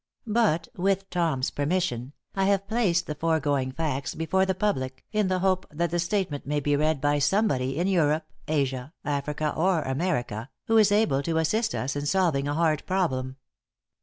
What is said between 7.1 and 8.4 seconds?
somebody in Europe,